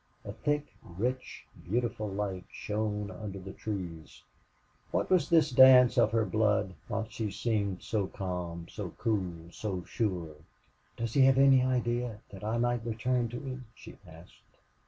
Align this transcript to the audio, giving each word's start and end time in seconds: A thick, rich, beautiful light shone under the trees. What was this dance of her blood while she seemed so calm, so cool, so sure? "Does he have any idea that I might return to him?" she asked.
A 0.25 0.31
thick, 0.33 0.65
rich, 0.81 1.45
beautiful 1.63 2.07
light 2.09 2.45
shone 2.49 3.11
under 3.11 3.37
the 3.37 3.53
trees. 3.53 4.23
What 4.89 5.11
was 5.11 5.29
this 5.29 5.51
dance 5.51 5.95
of 5.95 6.11
her 6.11 6.25
blood 6.25 6.73
while 6.87 7.05
she 7.07 7.29
seemed 7.29 7.83
so 7.83 8.07
calm, 8.07 8.65
so 8.67 8.95
cool, 8.97 9.51
so 9.51 9.83
sure? 9.83 10.37
"Does 10.97 11.13
he 11.13 11.21
have 11.25 11.37
any 11.37 11.61
idea 11.61 12.21
that 12.31 12.43
I 12.43 12.57
might 12.57 12.83
return 12.83 13.29
to 13.29 13.39
him?" 13.41 13.65
she 13.75 13.99
asked. 14.07 14.57